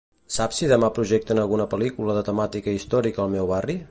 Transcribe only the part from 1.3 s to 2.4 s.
alguna pel·lícula de